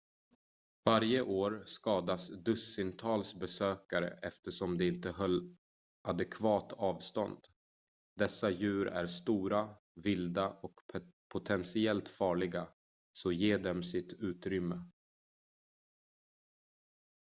varje 0.85 1.21
år 1.21 1.63
skadas 1.65 2.29
dussintals 2.29 3.35
besökare 3.35 4.07
eftersom 4.21 4.77
de 4.77 4.87
inte 4.87 5.11
höll 5.11 5.55
adekvat 6.01 6.73
avstånd 6.73 7.37
dessa 8.15 8.49
djur 8.49 8.87
är 8.87 9.07
stora 9.07 9.75
vilda 9.95 10.49
och 10.49 10.75
potentiellt 11.33 12.09
farliga 12.09 12.67
så 13.13 13.31
ge 13.31 13.57
dem 13.57 13.83
sitt 13.83 14.13
utrymme 14.13 14.83